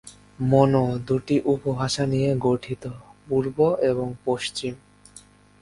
[0.49, 2.83] Mono দুটি উপভাষা নিয়ে গঠিত,
[3.25, 3.57] "পূর্ব"
[3.81, 4.73] এবং "পশ্চিম"।